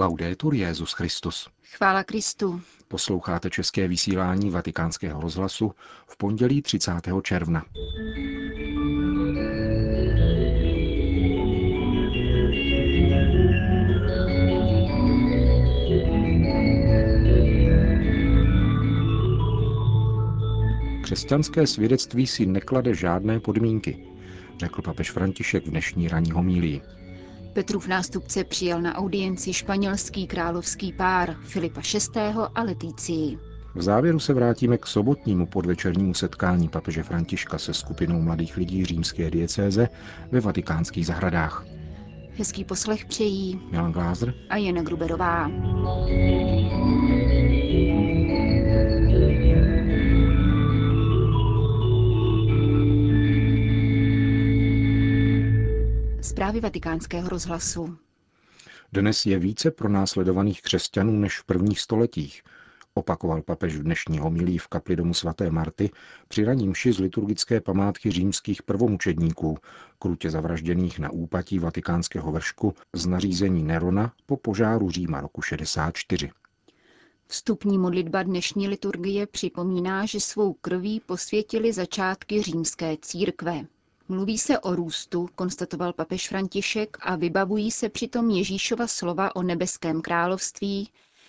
[0.00, 1.48] Laudetur Jezus Christus.
[1.76, 2.60] Chvála Kristu.
[2.88, 5.72] Posloucháte české vysílání Vatikánského rozhlasu
[6.06, 6.92] v pondělí 30.
[7.22, 7.64] června.
[21.02, 24.06] Křesťanské svědectví si neklade žádné podmínky,
[24.58, 26.80] řekl papež František v dnešní ranní homílii.
[27.52, 32.20] Petrův nástupce přijal na audienci španělský královský pár Filipa VI.
[32.54, 33.38] a Letícii.
[33.74, 39.30] V závěru se vrátíme k sobotnímu podvečernímu setkání papeže Františka se skupinou mladých lidí římské
[39.30, 39.88] diecéze
[40.32, 41.64] ve vatikánských zahradách.
[42.38, 45.50] Hezký poslech přejí Milan Glázer a Jana Gruberová.
[56.30, 57.98] Zprávy vatikánského rozhlasu.
[58.92, 62.42] Dnes je více pronásledovaných křesťanů než v prvních stoletích,
[62.94, 65.90] opakoval papež v dnešní homilí v kapli domu svaté Marty
[66.28, 69.58] při raní mši z liturgické památky římských prvomučedníků,
[69.98, 76.30] krutě zavražděných na úpatí vatikánského vršku z nařízení Nerona po požáru Říma roku 64.
[77.26, 83.64] Vstupní modlitba dnešní liturgie připomíná, že svou krví posvětili začátky římské církve.
[84.10, 90.02] Mluví se o růstu, konstatoval papež František a vybavují se přitom Ježíšova slova o nebeském
[90.02, 90.88] království,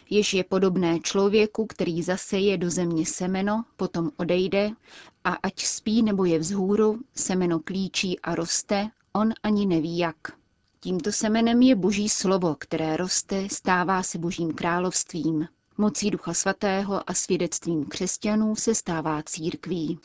[0.09, 4.69] jež je podobné člověku, který zaseje do země semeno, potom odejde
[5.23, 10.17] a ať spí nebo je vzhůru, semeno klíčí a roste, on ani neví jak.
[10.79, 15.47] Tímto semenem je boží slovo, které roste, stává se božím královstvím.
[15.81, 19.99] Mocí Ducha Svatého a svědectvím křesťanů se stává církví.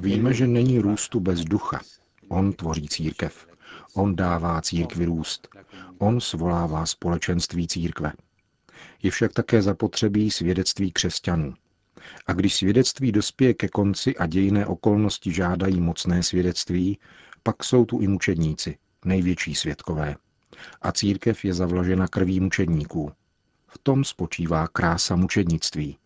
[0.00, 1.80] Víme, že není růstu bez ducha.
[2.28, 3.46] On tvoří církev.
[3.94, 5.48] On dává církvi růst.
[5.98, 8.12] On svolává společenství církve.
[9.02, 11.54] Je však také zapotřebí svědectví křesťanů.
[12.26, 16.98] A když svědectví dospěje ke konci a dějné okolnosti žádají mocné svědectví,
[17.42, 20.16] pak jsou tu i mučedníci, největší svědkové
[20.82, 23.12] a církev je zavlažena krví mučedníků.
[23.66, 25.98] V tom spočívá krása mučednictví.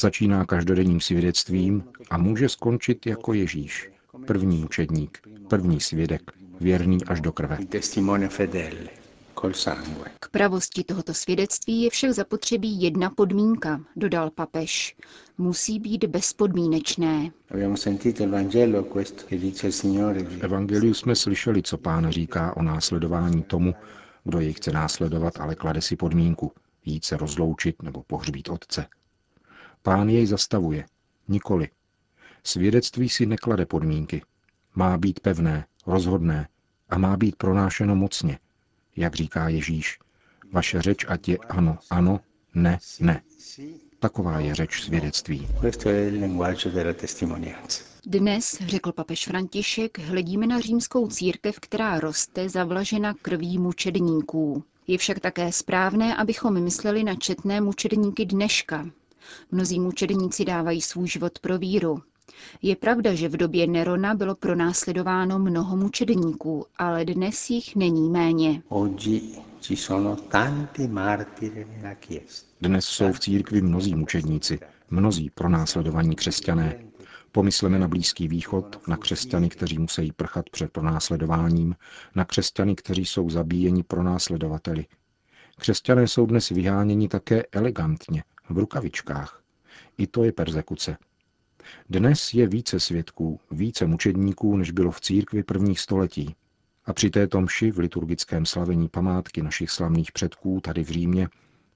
[0.00, 3.90] Začíná každodenním svědectvím a může skončit jako Ježíš,
[4.26, 6.22] první mučedník, první svědek,
[6.60, 7.58] věrný až do krve.
[10.20, 14.96] K pravosti tohoto svědectví je však zapotřebí jedna podmínka, dodal papež.
[15.38, 17.30] Musí být bezpodmínečné.
[17.50, 17.54] V
[20.40, 23.74] Evangeliu jsme slyšeli, co pán říká o následování tomu,
[24.24, 26.52] kdo jej chce následovat, ale klade si podmínku
[26.84, 28.86] jít se rozloučit nebo pohřbít otce.
[29.82, 30.84] Pán jej zastavuje.
[31.28, 31.68] Nikoli.
[32.44, 34.22] Svědectví si neklade podmínky.
[34.74, 36.48] Má být pevné, rozhodné
[36.88, 38.38] a má být pronášeno mocně–
[38.96, 39.98] jak říká Ježíš.
[40.52, 42.20] Vaše řeč ať je ano, ano,
[42.54, 43.22] ne, ne.
[43.98, 45.48] Taková je řeč svědectví.
[48.06, 54.64] Dnes, řekl papež František, hledíme na římskou církev, která roste zavlažena krví mučedníků.
[54.86, 58.86] Je však také správné, abychom mysleli na četné mučedníky dneška.
[59.50, 62.02] Mnozí mučedníci dávají svůj život pro víru.
[62.62, 68.62] Je pravda, že v době Nerona bylo pronásledováno mnoho mučedníků, ale dnes jich není méně.
[72.60, 74.58] Dnes jsou v církvi mnozí mučedníci,
[74.90, 76.78] mnozí pronásledovaní křesťané.
[77.32, 81.76] Pomysleme na Blízký východ, na křesťany, kteří musí prchat před pronásledováním,
[82.14, 84.86] na křesťany, kteří jsou zabíjeni pronásledovateli.
[85.58, 89.42] Křesťané jsou dnes vyháněni také elegantně, v rukavičkách.
[89.98, 90.96] I to je persekuce.
[91.90, 96.34] Dnes je více svědků, více mučedníků, než bylo v církvi prvních století.
[96.84, 101.28] A při této mši v liturgickém slavení památky našich slavných předků tady v Římě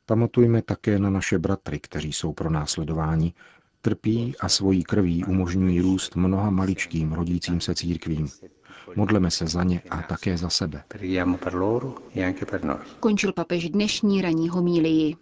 [0.06, 3.34] pamatujme také na naše bratry, kteří jsou pro následování,
[3.80, 8.28] trpí a svojí krví umožňují růst mnoha maličkým rodícím se církvím.
[8.96, 10.82] Modleme se za ně a také za sebe.
[13.00, 15.16] Končil papež dnešní ranní homílii.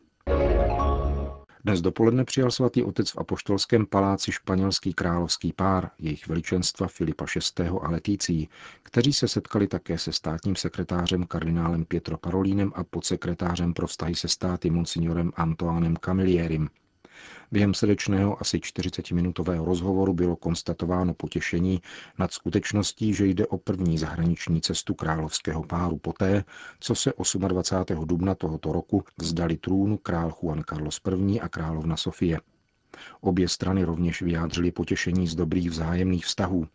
[1.65, 7.25] Dnes dopoledne přijal svatý otec v apoštolském paláci španělský královský pár, jejich veličenstva Filipa
[7.59, 7.69] VI.
[7.83, 8.49] a Letící,
[8.83, 14.29] kteří se setkali také se státním sekretářem kardinálem Pietro Parolínem a podsekretářem pro vztahy se
[14.29, 16.69] státy monsignorem Antoánem Camillierim.
[17.53, 21.83] Během srdečného asi 40-minutového rozhovoru bylo konstatováno potěšení
[22.19, 26.45] nad skutečností, že jde o první zahraniční cestu královského páru poté,
[26.81, 27.13] co se
[27.49, 28.07] 28.
[28.07, 31.41] dubna tohoto roku vzdali trůnu král Juan Carlos I.
[31.41, 32.41] a královna Sofie.
[33.21, 36.67] Obě strany rovněž vyjádřily potěšení z dobrých vzájemných vztahů.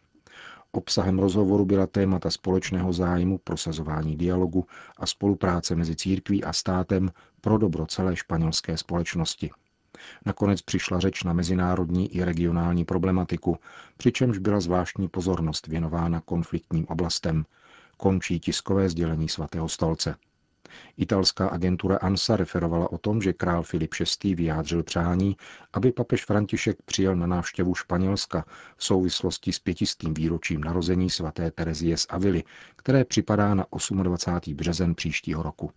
[0.71, 4.65] Obsahem rozhovoru byla témata společného zájmu, prosazování dialogu
[4.97, 9.51] a spolupráce mezi církví a státem pro dobro celé španělské společnosti.
[10.25, 13.57] Nakonec přišla řeč na mezinárodní i regionální problematiku,
[13.97, 17.45] přičemž byla zvláštní pozornost věnována konfliktním oblastem.
[17.97, 20.15] Končí tiskové sdělení svatého stolce.
[20.97, 24.35] Italská agentura ANSA referovala o tom, že král Filip VI.
[24.35, 25.37] vyjádřil přání,
[25.73, 28.45] aby papež František přijel na návštěvu Španělska
[28.77, 32.43] v souvislosti s pětistým výročím narození svaté Terezie z Avily,
[32.75, 33.65] které připadá na
[34.03, 34.55] 28.
[34.55, 35.71] březen příštího roku.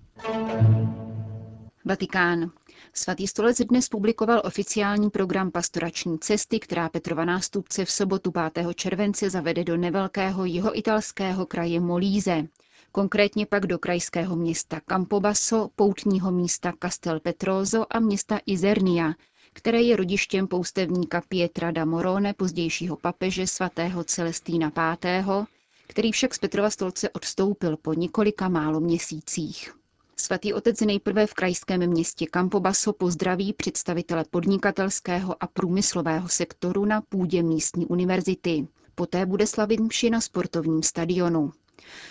[1.84, 2.50] Vatikán.
[2.94, 8.74] Svatý stolec dnes publikoval oficiální program pastorační cesty, která Petrova nástupce v sobotu 5.
[8.74, 12.46] července zavede do nevelkého jihoitalského kraje Molíze
[12.92, 19.14] konkrétně pak do krajského města Campobasso, poutního místa Castel Petroso a města Izernia,
[19.52, 25.46] které je rodištěm poustevníka Pietra da Morone, pozdějšího papeže svatého Celestína V.,
[25.86, 29.79] který však z Petrova stolce odstoupil po několika málo měsících.
[30.20, 37.42] Svatý otec nejprve v krajském městě Campobasso pozdraví představitele podnikatelského a průmyslového sektoru na půdě
[37.42, 38.66] místní univerzity.
[38.94, 41.52] Poté bude slavit mši na sportovním stadionu.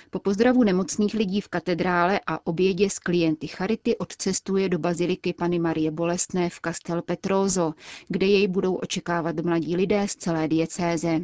[0.10, 5.60] Po pozdravu nemocných lidí v katedrále a obědě s klienty Charity odcestuje do baziliky Pany
[5.60, 7.74] Marie Bolestné v Castel Petroso,
[8.08, 11.22] kde jej budou očekávat mladí lidé z celé diecéze.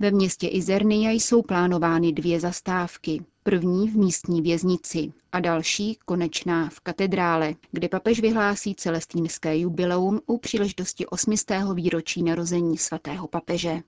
[0.00, 3.24] Ve městě Izernia jsou plánovány dvě zastávky.
[3.48, 10.38] První v místní věznici a další, konečná, v katedrále, kde papež vyhlásí celestínské jubileum u
[10.38, 11.34] příležitosti 8.
[11.74, 13.80] výročí narození svatého papeže.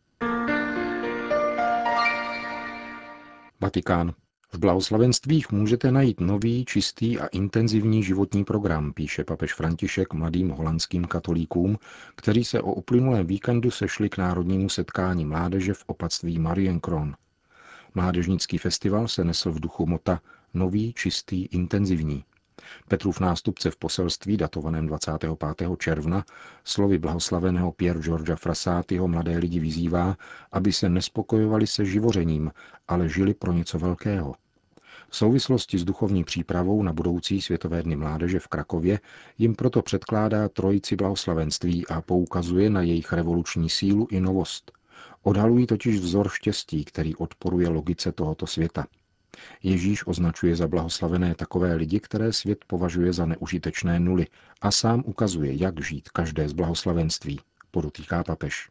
[3.61, 4.15] Vatikán.
[4.53, 11.05] V blahoslavenstvích můžete najít nový, čistý a intenzivní životní program, píše papež František mladým holandským
[11.05, 11.79] katolíkům,
[12.17, 17.15] kteří se o uplynulém víkendu sešli k národnímu setkání mládeže v opatství Marienkron.
[17.95, 20.21] Mládežnický festival se nesl v duchu mota
[20.55, 22.25] Nový, čistý, intenzivní.
[22.89, 25.33] Petrův nástupce v poselství datovaném 25.
[25.79, 26.25] června
[26.65, 30.17] slovy blahoslaveného Pierre Georgia Frasátyho mladé lidi vyzývá,
[30.53, 32.51] aby se nespokojovali se živořením,
[32.89, 34.35] ale žili pro něco velkého.
[35.09, 39.01] V souvislosti s duchovní přípravou na budoucí Světové dny mládeže v Krakově
[39.39, 44.73] jim proto předkládá trojici blahoslavenství a poukazuje na jejich revoluční sílu i novost.
[45.23, 48.87] Odhalují totiž vzor štěstí, který odporuje logice tohoto světa–
[49.63, 54.27] Ježíš označuje za blahoslavené takové lidi, které svět považuje za neužitečné nuly
[54.61, 57.41] a sám ukazuje, jak žít každé z blahoslavenství,
[57.71, 58.71] podotýká papež.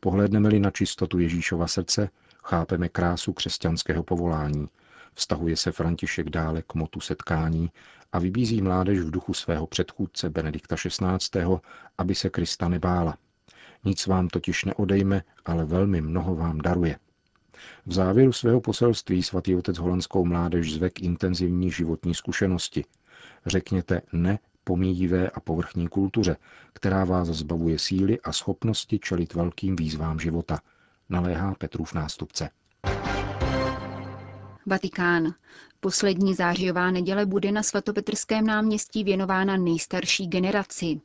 [0.00, 2.08] Pohledneme-li na čistotu Ježíšova srdce,
[2.44, 4.68] chápeme krásu křesťanského povolání.
[5.14, 7.70] Vztahuje se František dále k motu setkání
[8.12, 11.44] a vybízí mládež v duchu svého předchůdce Benedikta XVI.,
[11.98, 13.18] aby se Krista nebála.
[13.84, 16.98] Nic vám totiž neodejme, ale velmi mnoho vám daruje.
[17.86, 22.84] V závěru svého poselství svatý otec holandskou mládež zve k intenzivní životní zkušenosti.
[23.46, 26.36] Řekněte ne pomíjivé a povrchní kultuře,
[26.72, 30.58] která vás zbavuje síly a schopnosti čelit velkým výzvám života,
[31.08, 32.50] naléhá Petrův nástupce.
[34.66, 35.34] Vatikán.
[35.80, 41.00] Poslední zářijová neděle bude na svatopetrském náměstí věnována nejstarší generaci.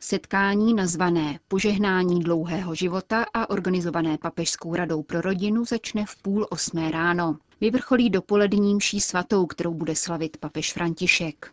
[0.00, 6.90] Setkání nazvané Požehnání dlouhého života a organizované Papežskou radou pro rodinu začne v půl osmé
[6.90, 7.36] ráno.
[7.60, 11.52] Vyvrcholí dopoledním mší svatou, kterou bude slavit papež František.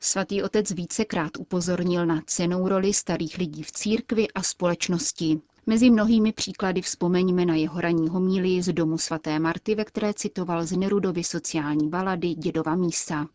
[0.00, 5.40] Svatý otec vícekrát upozornil na cenou roli starých lidí v církvi a společnosti.
[5.68, 10.66] Mezi mnohými příklady vzpomeňme na jeho ranní homílii z domu svaté Marty, ve které citoval
[10.66, 13.26] z Nerudovy sociální balady Dědova mísa.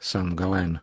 [0.00, 0.80] Sam Galen.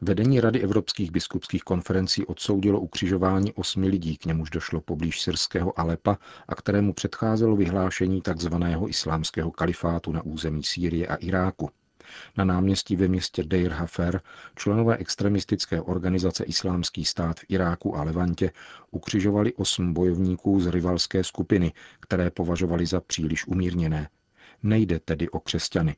[0.00, 6.18] Vedení Rady evropských biskupských konferencí odsoudilo ukřižování osmi lidí, k němuž došlo poblíž syrského Alepa
[6.48, 8.54] a kterému předcházelo vyhlášení tzv.
[8.88, 11.70] islámského kalifátu na území Sýrie a Iráku.
[12.36, 14.20] Na náměstí ve městě Deir Hafer
[14.56, 18.52] členové extremistické organizace Islámský stát v Iráku a Levantě
[18.90, 24.08] ukřižovali osm bojovníků z rivalské skupiny, které považovali za příliš umírněné.
[24.62, 25.96] Nejde tedy o křesťany.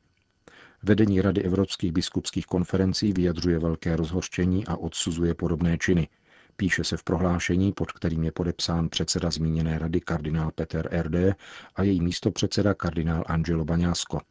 [0.83, 6.07] Vedení Rady evropských biskupských konferencí vyjadřuje velké rozhořčení a odsuzuje podobné činy.
[6.55, 11.35] Píše se v prohlášení, pod kterým je podepsán předseda zmíněné rady kardinál Peter R.D.
[11.75, 14.21] a její místopředseda kardinál Angelo Baňásko.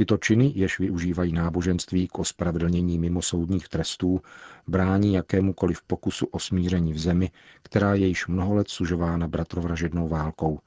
[0.00, 4.20] Tyto činy, jež využívají náboženství k ospravedlnění mimosoudních trestů,
[4.66, 7.30] brání jakémukoliv pokusu o smíření v zemi,
[7.62, 10.58] která je již mnoho let sužována bratrovražednou válkou.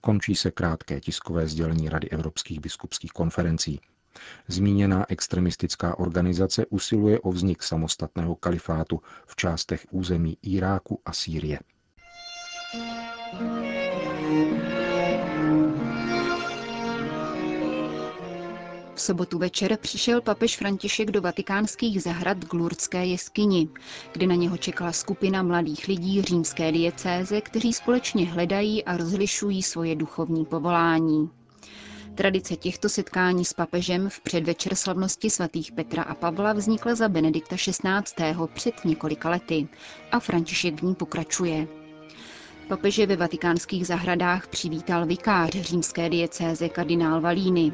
[0.00, 3.80] Končí se krátké tiskové sdělení Rady evropských biskupských konferencí.
[4.48, 11.58] Zmíněná extremistická organizace usiluje o vznik samostatného kalifátu v částech území Iráku a Sýrie.
[18.96, 23.68] V sobotu večer přišel papež František do vatikánských zahrad k Lurdské jeskyni,
[24.12, 29.94] kde na něho čekala skupina mladých lidí římské diecéze, kteří společně hledají a rozlišují svoje
[29.96, 31.30] duchovní povolání.
[32.14, 37.56] Tradice těchto setkání s papežem v předvečer slavnosti svatých Petra a Pavla vznikla za Benedikta
[37.56, 38.34] XVI.
[38.54, 39.68] před několika lety
[40.12, 41.68] a František v ní pokračuje.
[42.68, 47.72] Papeže ve vatikánských zahradách přivítal vikář římské diecéze kardinál Valíny.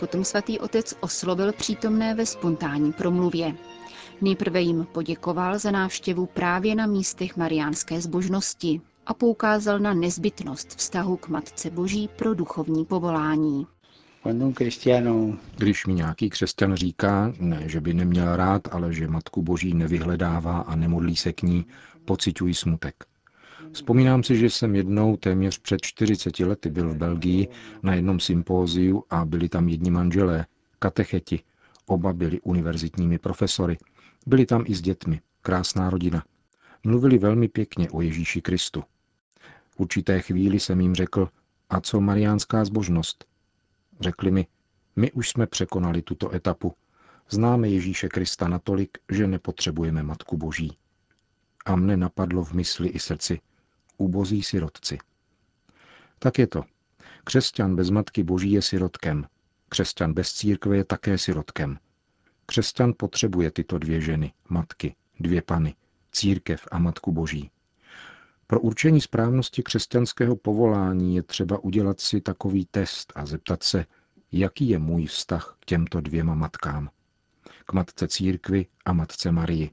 [0.00, 3.54] Potom svatý otec oslovil přítomné ve spontánní promluvě.
[4.20, 11.16] Nejprve jim poděkoval za návštěvu právě na místech mariánské zbožnosti a poukázal na nezbytnost vztahu
[11.16, 13.66] k Matce Boží pro duchovní povolání.
[15.56, 20.58] Když mi nějaký křesťan říká, ne, že by neměl rád, ale že Matku Boží nevyhledává
[20.58, 21.66] a nemodlí se k ní,
[22.04, 23.11] pociťuji smutek.
[23.72, 27.48] Vzpomínám si, že jsem jednou téměř před 40 lety byl v Belgii
[27.82, 30.46] na jednom sympóziu a byli tam jedni manželé,
[30.78, 31.40] katecheti.
[31.86, 33.78] Oba byli univerzitními profesory.
[34.26, 35.20] Byli tam i s dětmi.
[35.42, 36.24] Krásná rodina.
[36.84, 38.84] Mluvili velmi pěkně o Ježíši Kristu.
[39.70, 41.28] V určité chvíli jsem jim řekl,
[41.70, 43.24] a co mariánská zbožnost?
[44.00, 44.46] Řekli mi,
[44.96, 46.72] my už jsme překonali tuto etapu.
[47.30, 50.76] Známe Ježíše Krista natolik, že nepotřebujeme Matku Boží.
[51.64, 53.40] A mne napadlo v mysli i srdci,
[54.02, 54.98] ubozí sirotci.
[56.18, 56.64] Tak je to.
[57.24, 59.26] Křesťan bez Matky Boží je sirotkem.
[59.68, 61.78] Křesťan bez církve je také sirotkem.
[62.46, 65.74] Křesťan potřebuje tyto dvě ženy, matky, dvě pany,
[66.12, 67.50] církev a Matku Boží.
[68.46, 73.86] Pro určení správnosti křesťanského povolání je třeba udělat si takový test a zeptat se,
[74.32, 76.90] jaký je můj vztah k těmto dvěma matkám.
[77.66, 79.70] K matce církvy a matce Marii.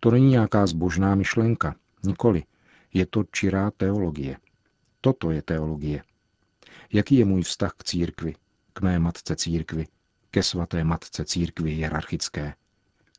[0.00, 2.42] To není nějaká zbožná myšlenka, nikoli.
[2.94, 4.36] Je to čirá teologie.
[5.00, 6.02] Toto je teologie.
[6.92, 8.34] Jaký je můj vztah k církvi,
[8.72, 9.86] k mé matce církvi,
[10.30, 12.54] ke svaté matce církvi hierarchické?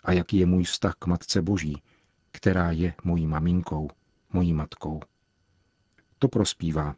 [0.03, 1.81] A jaký je můj vztah k matce boží,
[2.31, 3.89] která je mojí maminkou,
[4.33, 4.99] mojí matkou?
[6.19, 6.95] To prospívá.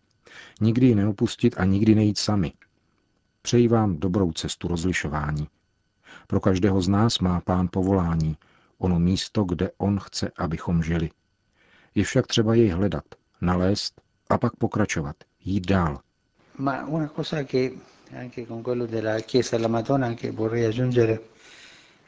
[0.62, 2.54] Nikdy ji neopustit a nikdy nejít sami.
[3.42, 5.48] Přeji vám dobrou cestu rozlišování.
[6.28, 8.38] Pro každého z nás má pán povolání,
[8.78, 11.10] ono místo, kde on chce, abychom žili.
[11.96, 13.04] Je však třeba jej hledat,
[13.42, 16.00] nalézt a pak pokračovat, jít dál.
[16.58, 17.72] Ma una cosa che
[18.20, 21.20] anche con quello della Chiesa della Madonna anche vorrei aggiungere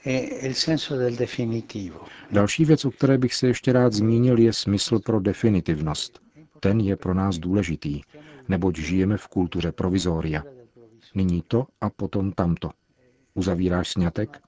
[0.04, 2.00] è il senso del definitivo.
[2.32, 6.20] Další věc, o které bych se ještě rád zmínil, je smysl pro definitivnost.
[6.60, 8.02] Ten je pro nás důležitý,
[8.48, 10.44] neboť žijeme v kultuře provizoria.
[11.16, 12.70] Nyní to a potom tamto.
[13.34, 14.42] Uzavíráš snětek?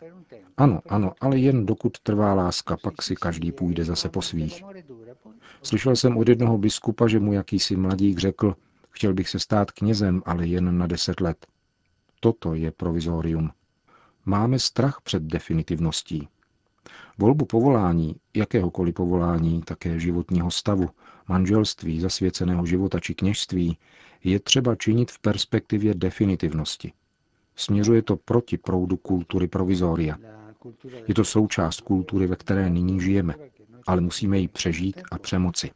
[0.57, 4.63] Ano, ano, ale jen dokud trvá láska, pak si každý půjde zase po svých.
[5.63, 8.55] Slyšel jsem od jednoho biskupa, že mu jakýsi mladík řekl,
[8.89, 11.47] chtěl bych se stát knězem, ale jen na deset let.
[12.19, 13.51] Toto je provizorium.
[14.25, 16.27] Máme strach před definitivností.
[17.17, 20.89] Volbu povolání, jakéhokoliv povolání, také životního stavu,
[21.27, 23.77] manželství, zasvěceného života či kněžství,
[24.23, 26.93] je třeba činit v perspektivě definitivnosti.
[27.55, 30.17] Směřuje to proti proudu kultury provizoria.
[31.07, 33.35] Je to součást kultury, ve které nyní žijeme,
[33.85, 35.71] ale musíme ji přežít a přemoci.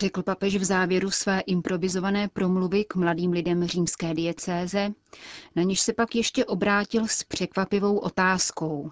[0.00, 4.92] Řekl papež v závěru své improvizované promluvy k mladým lidem římské diecéze,
[5.56, 8.90] na níž se pak ještě obrátil s překvapivou otázkou.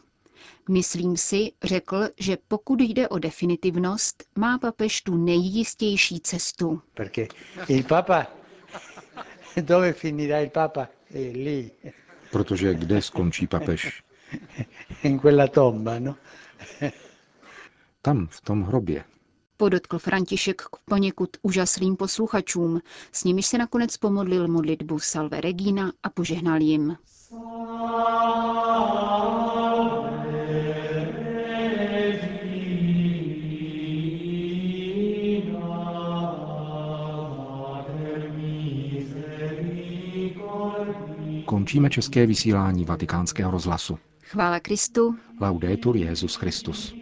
[0.68, 6.82] Myslím si, řekl, že pokud jde o definitivnost, má papež tu nejjistější cestu.
[9.60, 10.88] Dove finirà il Papa?
[11.32, 11.70] lì.
[12.30, 14.02] Protože kde skončí papež?
[15.04, 16.16] In quella tomba, no?
[18.02, 19.04] Tam, v tom hrobě.
[19.56, 22.80] Podotkl František k poněkud úžasným posluchačům,
[23.12, 26.96] s nimiž se nakonec pomodlil modlitbu Salve Regina a požehnal jim.
[41.44, 43.98] Končíme české vysílání vatikánského rozhlasu.
[44.30, 45.16] Chvála Kristu.
[45.40, 46.94] Laudetur Jezus Christus.